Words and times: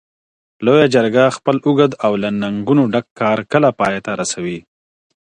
لویه 0.65 0.87
جرګه 0.93 1.23
خپل 1.37 1.55
اوږد 1.65 1.91
او 2.05 2.11
له 2.23 2.29
ننګونو 2.41 2.83
ډک 2.93 3.05
کار 3.19 3.39
کله 3.51 3.69
پای 3.79 3.95
ته 4.05 4.11
رسوي؟ 4.21 4.59